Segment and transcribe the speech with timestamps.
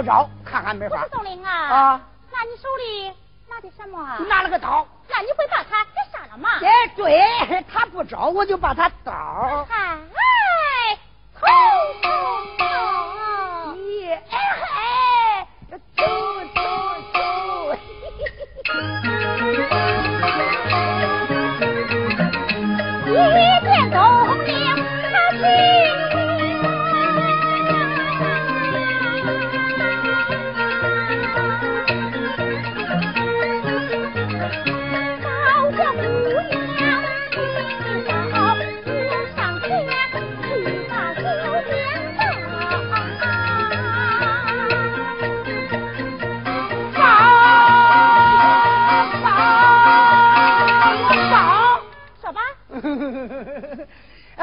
[0.00, 1.52] 不着看看没不是宋玲啊。
[1.52, 2.00] 啊。
[2.32, 3.12] 那你手里
[3.48, 4.86] 拿的什么拿了个刀。
[5.08, 6.48] 那你会把他给杀了吗？
[6.62, 9.66] 哎对他不着我就把他刀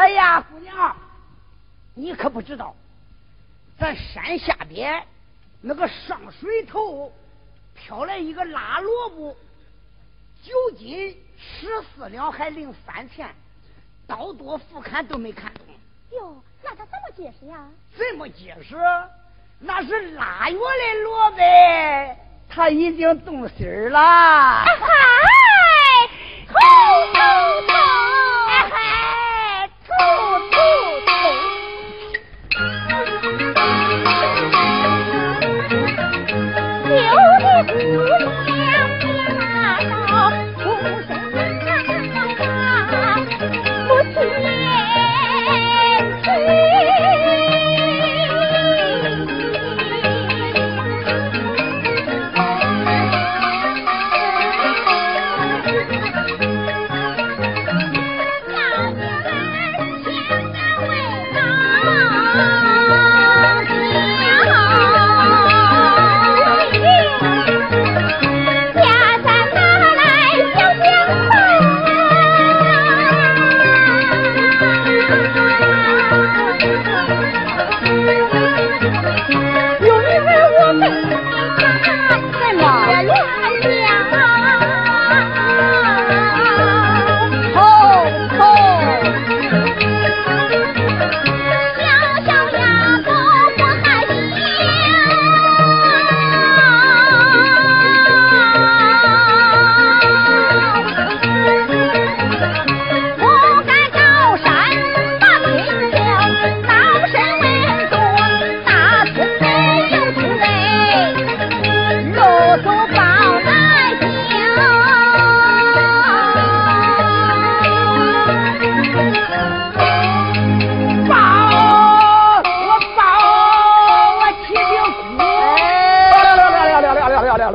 [0.07, 0.95] 哎呀，姑娘，
[1.93, 2.73] 你可不知道，
[3.77, 5.03] 咱山下边
[5.59, 7.11] 那个上水头
[7.75, 9.35] 飘来一个拉萝卜，
[10.41, 13.35] 九斤十四两，还零三钱，
[14.07, 15.51] 刀多斧砍都没砍。
[16.11, 17.67] 哟，那他怎么解释呀？
[17.93, 18.77] 怎么解释？
[19.59, 21.37] 那是腊月的萝卜，
[22.47, 23.99] 他已经动心了。
[23.99, 24.77] 哎。
[29.87, 30.26] Cool!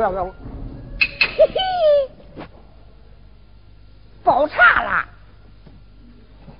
[0.03, 0.27] 要不要。
[4.23, 5.05] 报差了。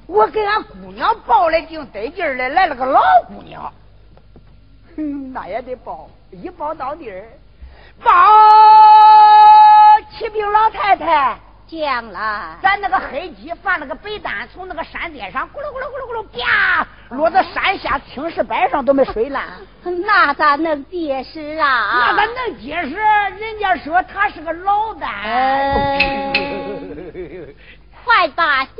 [0.07, 3.71] 我给俺姑娘报的净得劲的来了个老姑娘。
[5.33, 7.11] 那也得报一报到底
[8.03, 8.11] 报
[10.11, 11.37] 启禀老太太。
[11.79, 19.45] 讲了，咱那个黑鸡放了个白蛋，从那个山巅上咕噜咕噜咕噜咕噜啪，落到山下青石板上都没摔烂。
[20.05, 22.07] 那咋能结实啊？
[22.07, 22.95] 那咋能结实？
[22.95, 25.09] 人家说它是个老蛋。
[28.05, 28.71] 快把小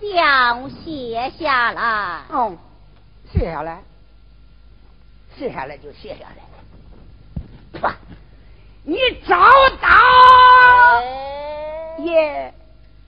[0.00, 2.20] 将卸下来。
[2.30, 2.58] 嗯，
[3.32, 3.78] 卸下来。
[5.38, 7.94] 卸下来就卸下来，啪！
[8.84, 8.98] 你
[9.28, 9.36] 找
[9.80, 9.88] 到
[11.98, 12.52] 耶？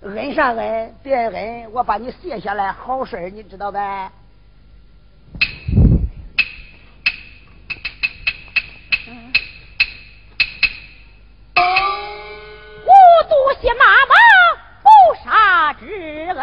[0.03, 0.95] 恩啥恩？
[1.03, 1.73] 别恩！
[1.73, 4.09] 我把你卸下来，好事你知道呗？
[11.57, 14.15] 我多谢妈妈
[14.81, 14.89] 不
[15.25, 15.87] 杀之
[16.29, 16.37] 恩。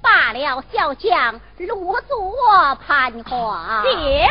[0.00, 3.82] 罢了，小将入座盘花。
[3.82, 4.28] 谢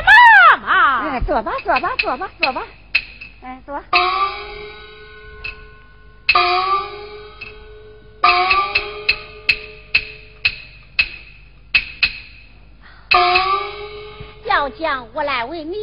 [0.53, 2.63] 妈妈，哎，坐吧，坐吧，坐吧，坐吧，
[3.45, 3.79] 哎，坐。
[14.43, 15.77] 小将我来为你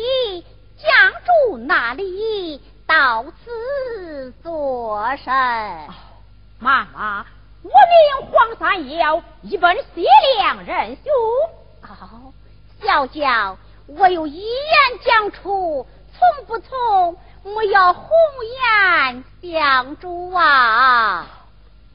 [0.76, 5.32] 将住那里，到此作甚？
[6.58, 7.24] 妈妈。
[7.62, 10.04] 我命黄三妖一本西
[10.38, 11.12] 凉人兄。
[11.82, 12.32] 哦，
[12.82, 17.16] 小将我有一言讲出，从不从？
[17.44, 18.08] 我要红
[19.02, 21.26] 颜相助啊！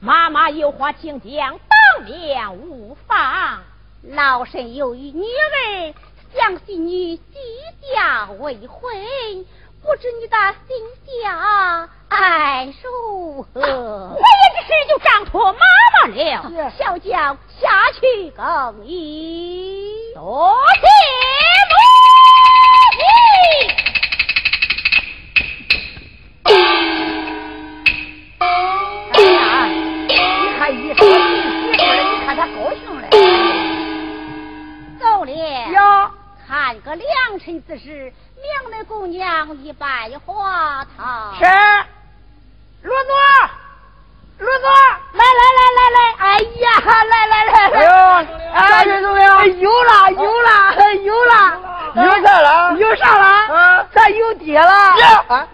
[0.00, 3.60] 妈妈有话请讲，当面无妨。
[4.02, 5.94] 老身有一女儿，
[6.34, 7.24] 相信你即
[7.94, 9.46] 将未婚。
[9.80, 10.36] 不知你的
[10.66, 10.76] 心
[11.22, 13.60] 下爱如何？
[13.60, 14.22] 我也
[14.54, 15.58] 只是就张托妈
[15.94, 16.70] 妈了。
[16.78, 20.12] 小将下去更衣。
[20.14, 20.86] 多谢
[21.70, 21.74] 母
[22.92, 22.98] 亲
[32.28, 33.08] 看他高兴了。
[35.00, 35.32] 走了。
[35.72, 36.10] 呀，
[36.46, 38.12] 看个良辰之时。
[38.36, 41.34] 娘的姑娘一拜花堂。
[41.38, 41.44] 是，
[42.82, 43.14] 罗总，
[44.40, 44.68] 罗总，
[45.14, 47.80] 来来来来来，哎呀，来来来来，
[48.52, 49.58] 哎呦，怎么样？
[49.58, 50.48] 有了有了
[50.96, 51.32] 有了，
[51.96, 52.76] 有啥了？
[52.76, 53.24] 有啥了？
[53.56, 54.70] 啊，咱有爹了。
[55.28, 55.48] 啊。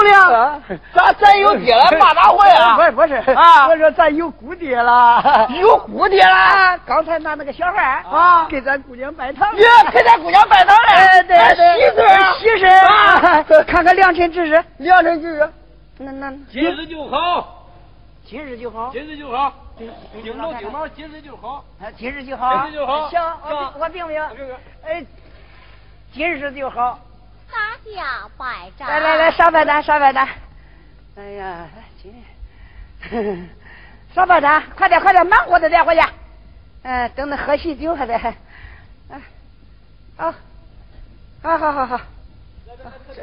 [0.00, 2.76] 兄弟，咱咱有爹了，骂大会啊？
[2.76, 6.78] 不是不是啊，我说咱有姑爹了， 有姑爹了。
[6.86, 10.82] 刚才那那个小孩啊，给咱姑娘拜堂，耶，给咱姑娘拜堂了。
[10.88, 13.42] 哎，对对，喜事喜事啊！
[13.66, 15.48] 看看良辰吉日，良辰吉日，
[15.98, 17.66] 那那今日就好，
[18.24, 19.52] 今日就好，今日就好，
[20.22, 21.64] 顶毛顶毛，今日就好，
[21.96, 23.08] 今日就好，今日就好。
[23.08, 24.22] 行，我我病病，
[24.86, 25.04] 哎，
[26.12, 26.98] 今日就好。
[27.52, 28.88] 大家拜账。
[28.88, 30.26] 来来来，上拜单，上拜单。
[31.16, 31.68] 哎呀，
[32.02, 33.48] 今，
[34.14, 36.00] 上拜单，快点快点，忙活的带回去。
[36.82, 38.18] 嗯，等那喝喜酒还得。
[39.10, 39.22] 嗯，
[40.16, 40.34] 好，
[41.42, 42.00] 好好好好。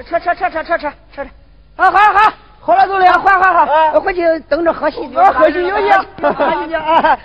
[0.07, 1.29] 车车车车车车车车，
[1.75, 5.23] 好好好，好了，总理，好好好，我回去等着喝喜酒。
[5.33, 5.91] 喝喜酒去。
[6.21, 7.19] 喝喜酒啊！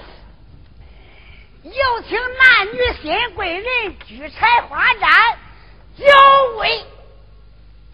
[1.62, 3.64] 有请男女新贵人
[4.06, 5.10] 聚财花盏，
[5.96, 6.04] 九
[6.58, 6.84] 位。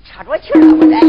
[0.05, 1.01] 插着气了，我来。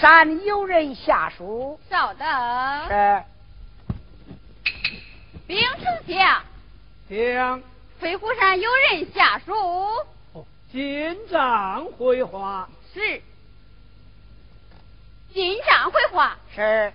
[0.00, 1.80] 山有人下书。
[1.90, 2.26] 稍等。
[2.88, 3.22] 是。
[5.46, 6.42] 兵丞相。
[7.08, 7.64] 听。
[7.98, 9.52] 飞虎山有人下书。
[10.70, 12.68] 进帐回话。
[12.94, 13.22] 是。
[15.34, 16.38] 进帐回话。
[16.54, 16.92] 是。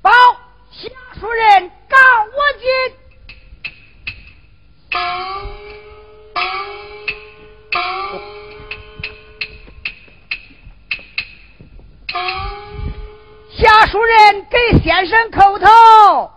[0.00, 0.10] 报
[0.70, 0.88] 下
[1.18, 2.66] 书人告我进。
[13.86, 16.30] 下书人给先生叩头。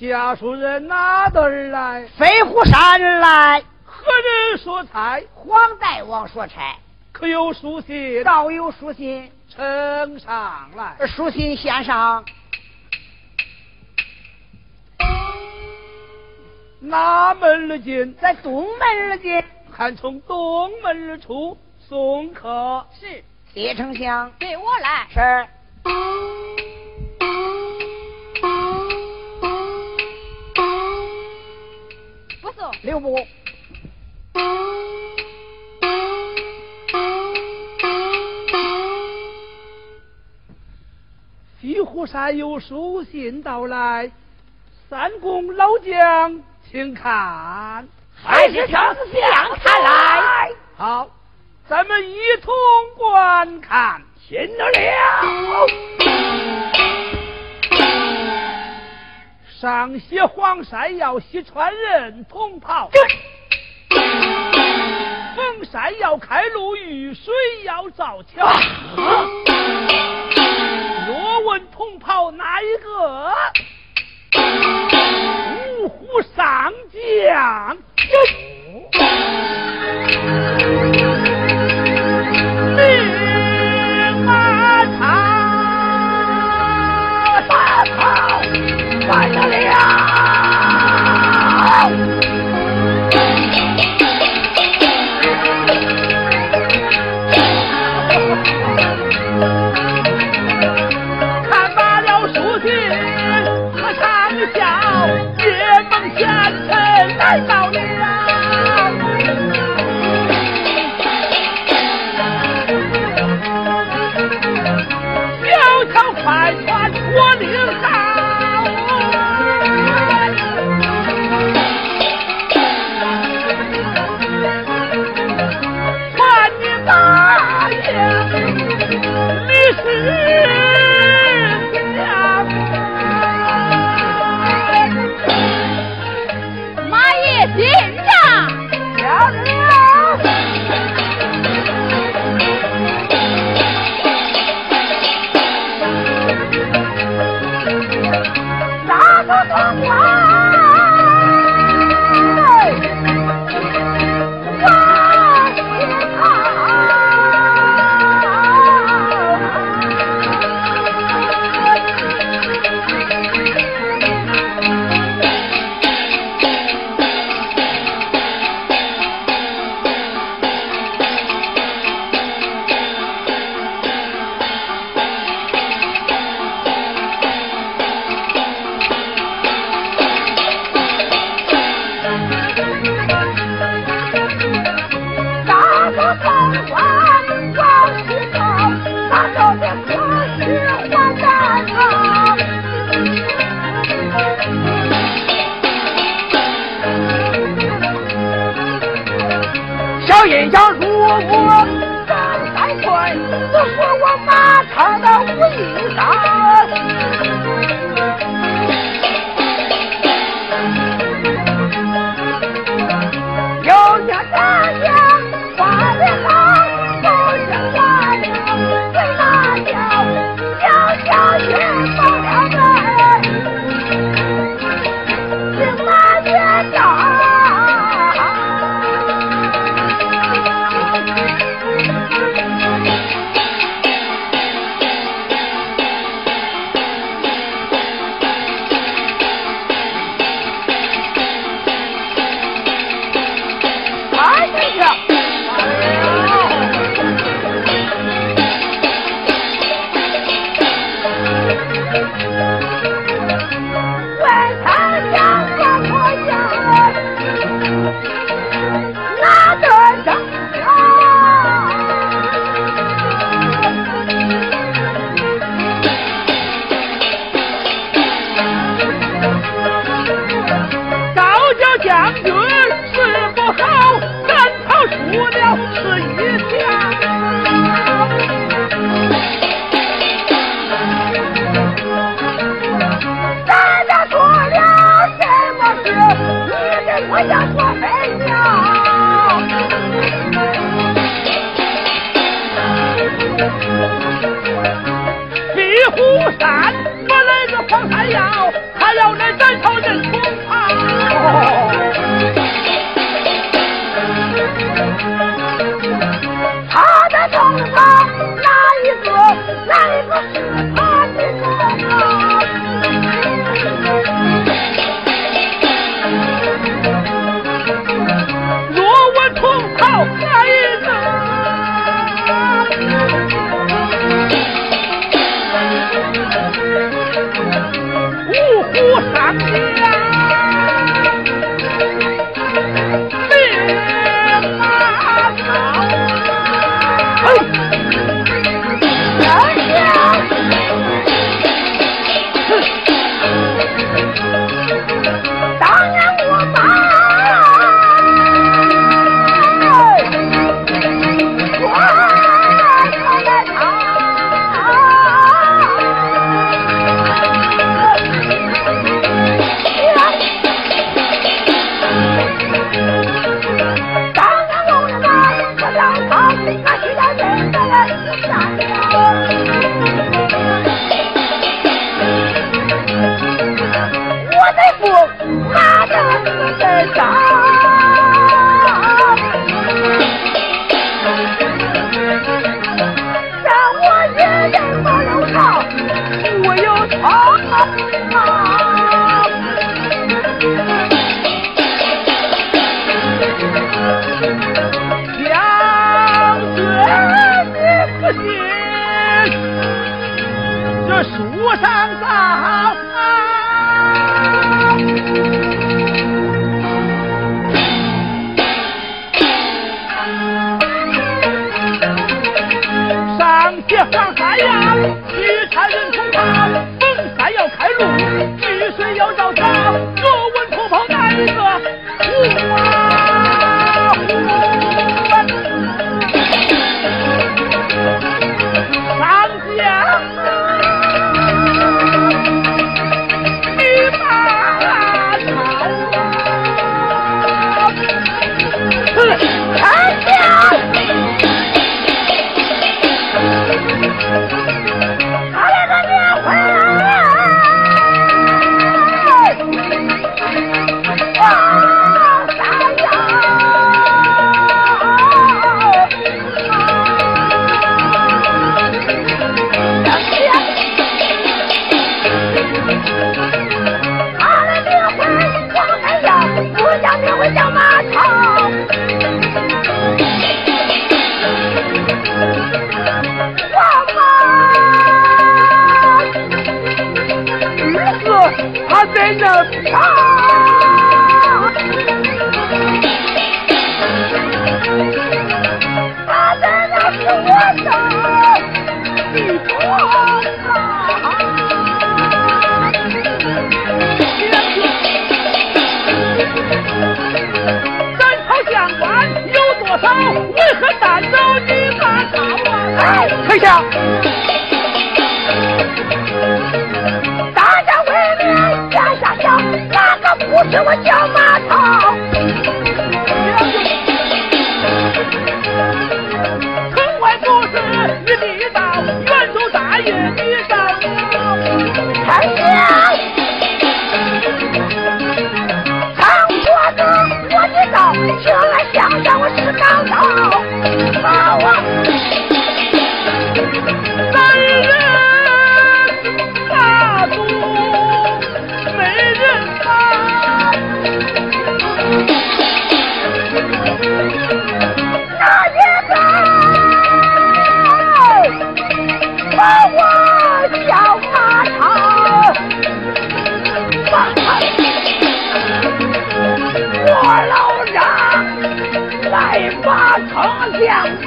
[0.00, 2.04] 下书人哪的儿来？
[2.18, 3.62] 飞虎山来。
[3.84, 5.22] 何人说差？
[5.32, 6.74] 黄大王说差。
[7.12, 8.24] 可有书信？
[8.24, 10.96] 倒有书信，呈上来。
[11.06, 12.24] 书信献上。
[16.80, 18.12] 哪门而进？
[18.16, 19.44] 在东门而进。
[19.70, 21.56] 还从东门而出
[21.88, 22.84] 送客。
[22.98, 23.22] 是。
[23.54, 25.06] 铁丞相，给我来。
[25.14, 25.46] 是。
[32.82, 32.84] 不送。
[32.84, 33.16] 留步。
[41.60, 44.10] 飞虎山有书信到来，
[44.90, 47.86] 三公老将，请看。
[48.14, 49.04] 还是丞相
[49.58, 50.50] 看来。
[50.76, 51.08] 好，
[51.68, 52.52] 咱们一同
[52.96, 54.02] 观看。
[54.28, 54.82] 行得了。
[59.62, 62.90] 上写黄山要西川人同袍，
[65.36, 67.32] 逢山要开路，遇水
[67.64, 68.44] 要造桥。
[71.06, 73.32] 若问同袍哪一个？
[75.78, 77.78] 五虎上将。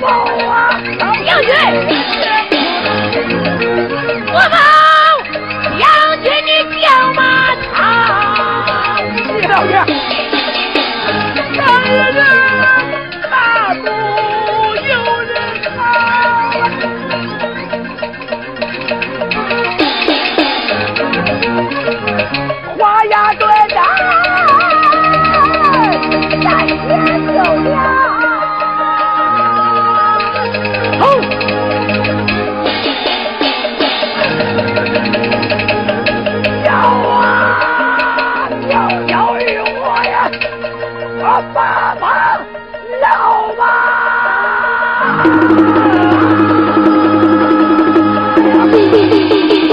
[0.06, 0.45] 相报
[48.92, 49.65] Thank you.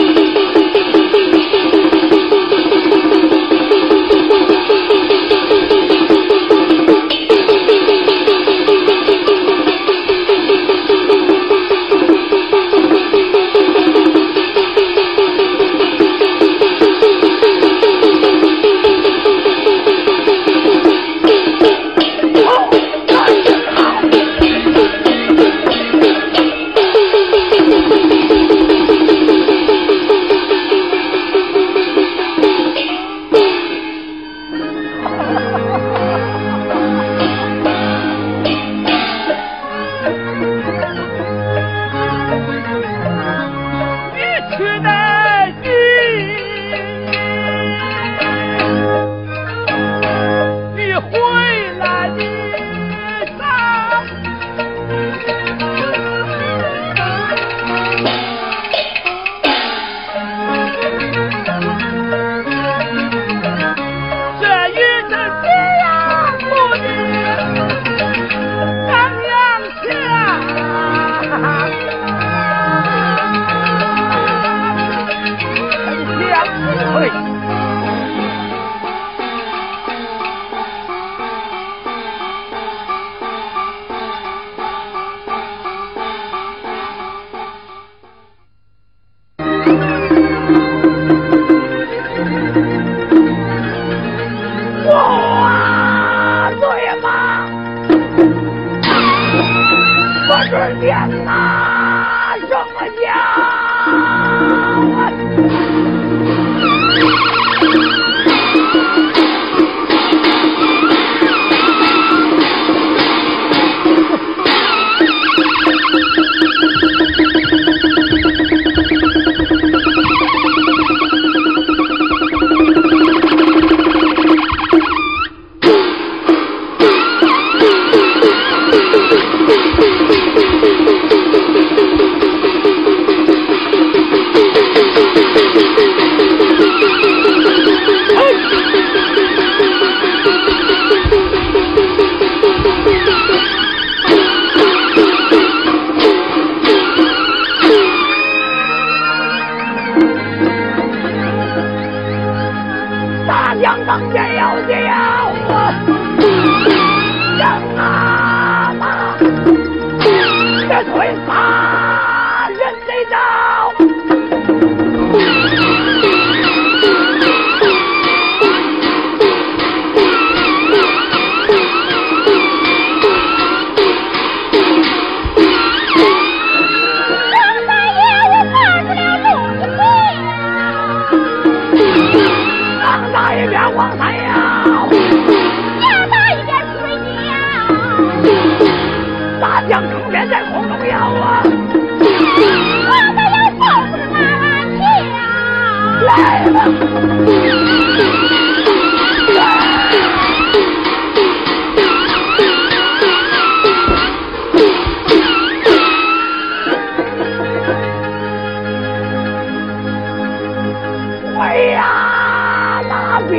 [211.42, 213.34] 哎呀，大白，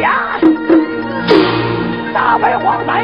[2.13, 3.02] 大白黄白。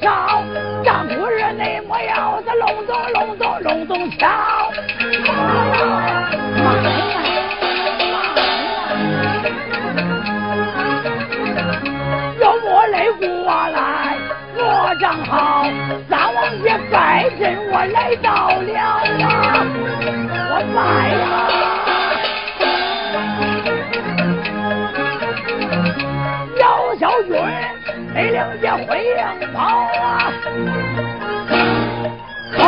[0.00, 0.42] 少，
[0.84, 4.28] 张古人那模样，这隆咚隆咚隆咚敲。
[12.40, 13.26] 有我来过
[13.70, 14.16] 来，
[14.56, 15.64] 我正好，
[16.08, 18.78] 三王爷拜阵，我来到了
[19.24, 19.66] 啊，
[20.50, 20.78] 我拜
[21.18, 21.57] 呀。
[28.38, 29.58] 没领接回应跑
[30.00, 30.32] 啊，
[32.56, 32.62] 好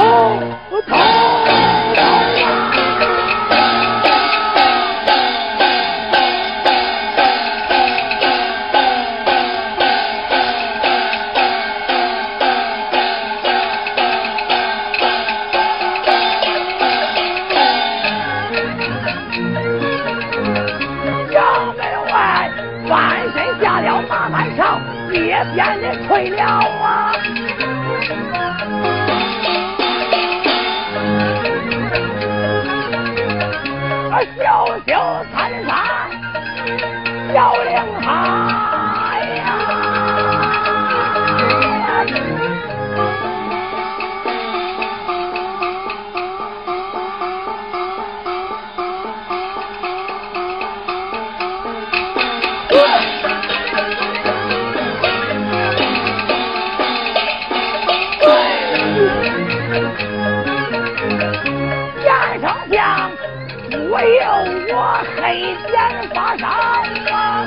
[65.17, 65.75] 黑剑
[66.15, 67.47] 发上啊！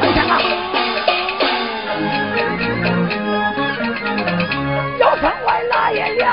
[0.00, 0.32] 看见了，
[4.98, 6.26] 要城外来也了，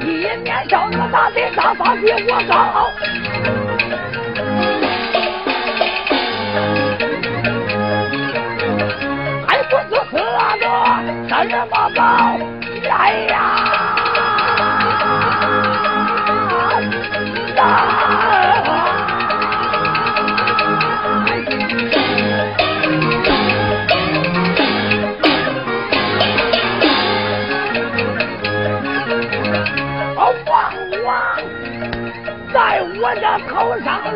[0.00, 0.06] 一
[0.42, 2.90] 面叫那大贼大发比我高。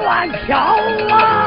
[0.09, 0.57] 乱飘
[1.11, 1.38] 啊！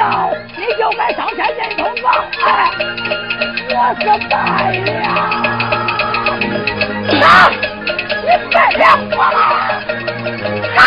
[0.00, 2.10] 别到，你就该上前认同房。
[2.46, 2.48] 哎，
[3.68, 4.32] 我是败
[4.80, 5.06] 了，
[7.20, 7.28] 啊，
[8.22, 8.82] 你败了
[9.12, 9.38] 我了，
[10.76, 10.80] 啊，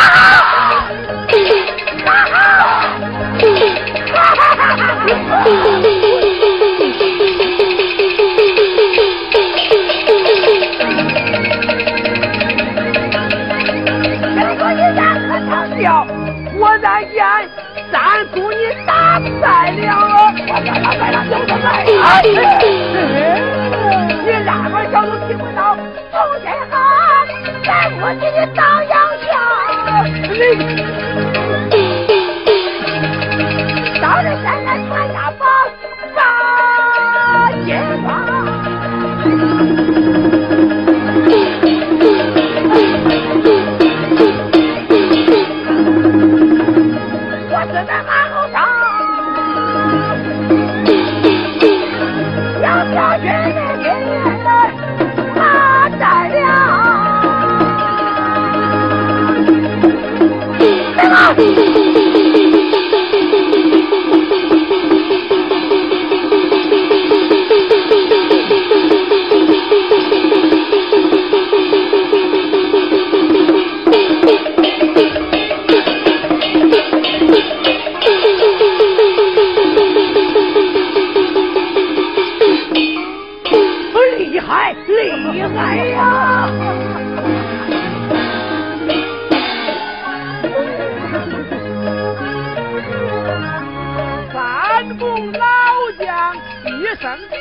[96.96, 97.38] 神雕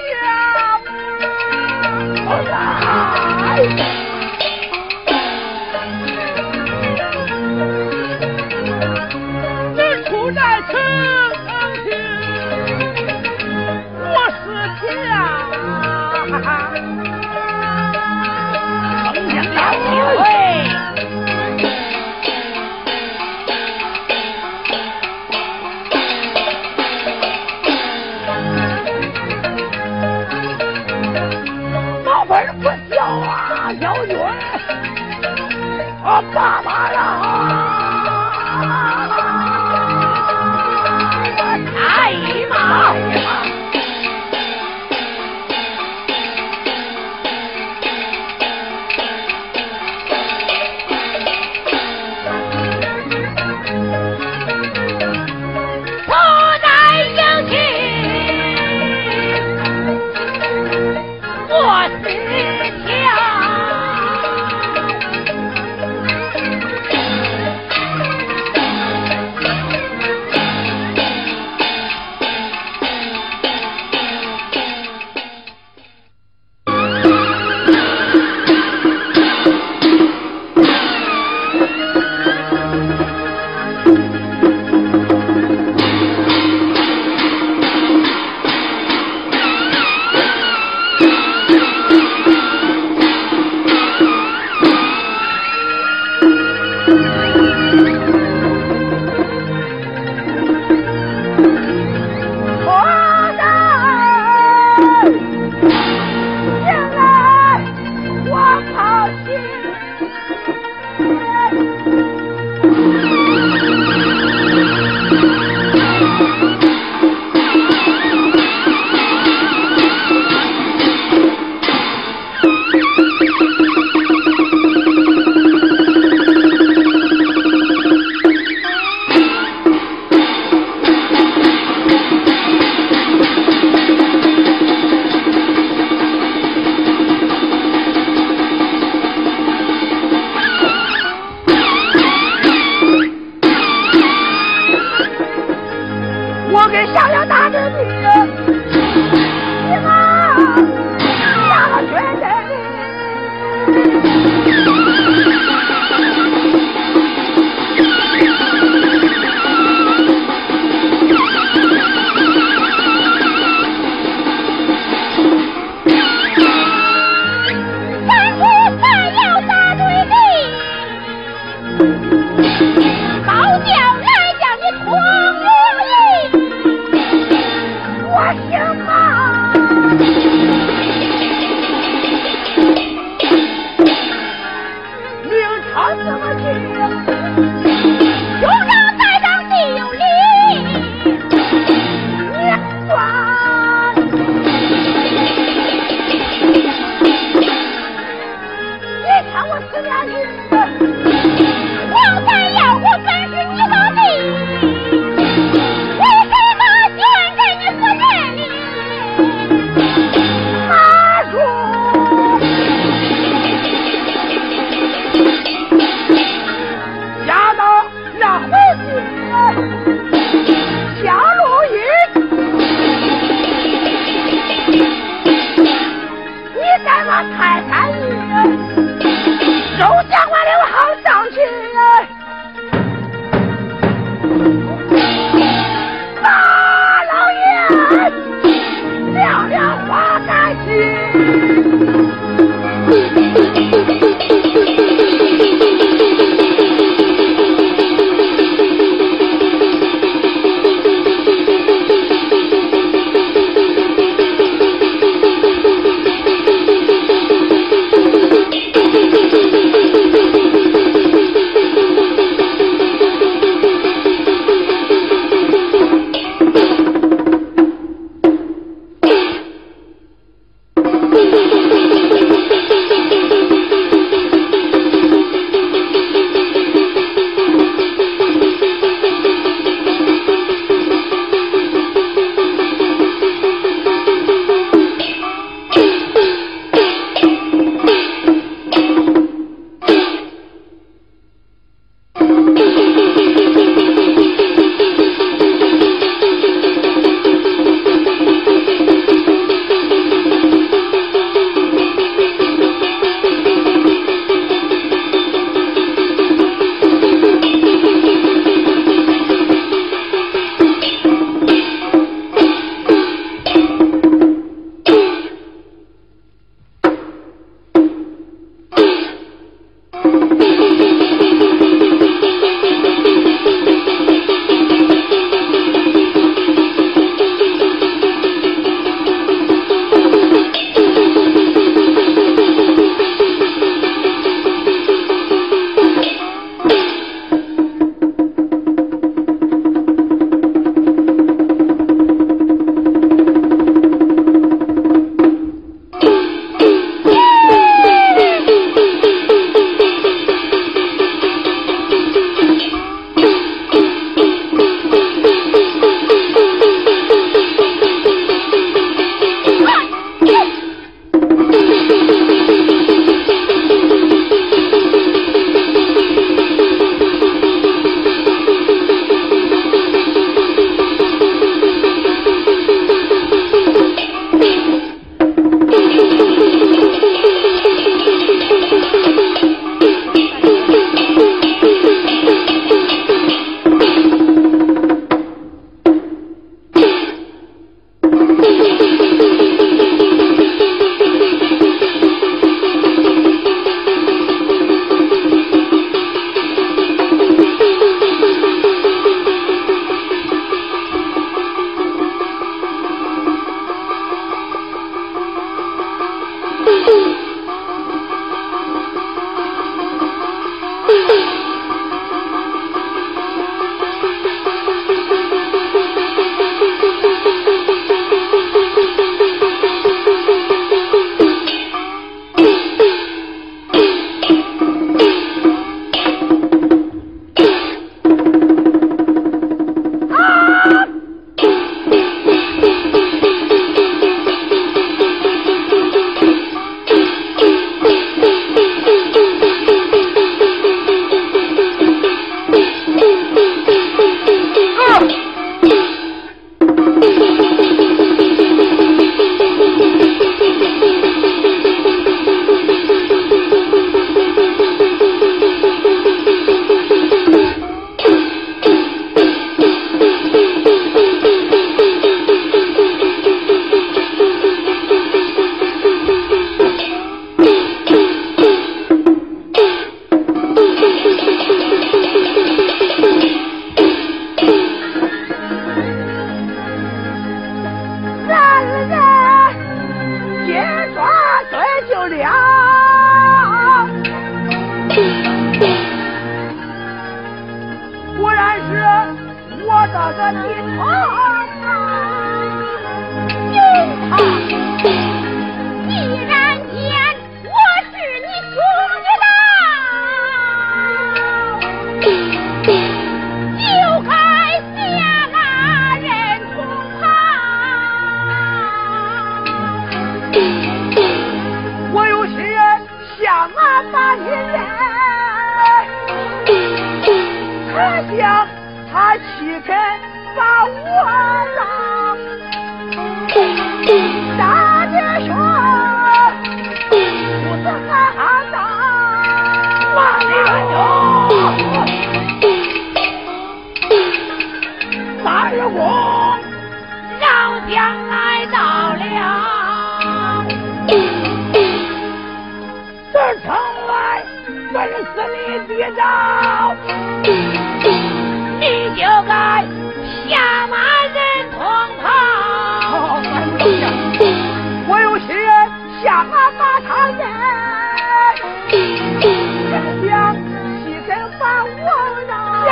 [2.44, 4.11] 侠侣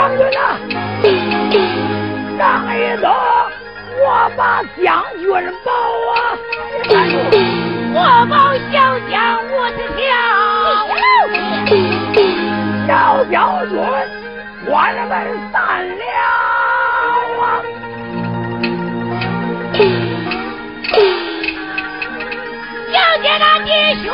[0.01, 0.09] 我让？
[0.09, 0.41] 将军呐，
[2.39, 2.41] 让
[2.75, 3.05] 一走，
[3.99, 4.41] 我把
[4.83, 5.23] 将军
[5.63, 5.69] 保
[6.09, 6.17] 啊！
[7.93, 7.99] 我
[8.31, 8.33] 保
[8.73, 8.75] 小
[9.11, 10.09] 将五十条，
[12.87, 12.91] 小
[13.31, 13.33] 将
[13.69, 13.73] 军，
[14.65, 14.71] 官
[15.07, 15.11] 们
[15.53, 15.55] 散
[15.87, 16.03] 了
[17.43, 17.45] 啊！
[22.91, 23.69] 小姐那弟
[24.03, 24.09] 兄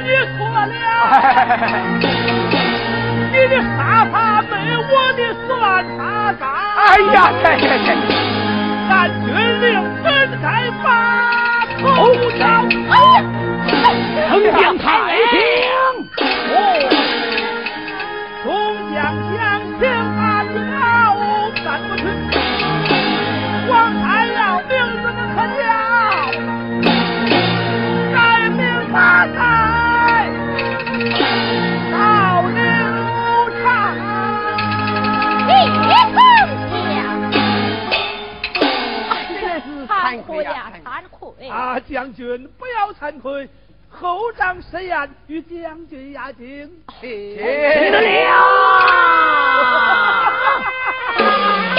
[0.00, 0.74] 你错了，
[3.32, 3.78] 你的沙
[4.10, 5.50] 发没我的算
[5.96, 6.00] 他
[6.38, 6.42] 大。
[6.76, 7.88] 哎呀，这这这，
[8.90, 8.92] 俺
[9.24, 9.26] 军
[9.60, 9.66] 令
[10.02, 10.06] 本
[10.42, 10.46] 该
[10.82, 10.86] 把
[11.80, 11.84] 头
[12.38, 12.40] 朝。
[14.28, 14.84] 丞相太
[41.80, 43.48] 将军不要惭愧，
[43.88, 46.70] 厚葬实言与将军压惊。
[47.00, 48.32] 得了。